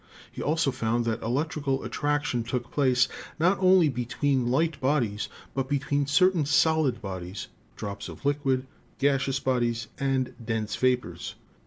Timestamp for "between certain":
5.69-6.43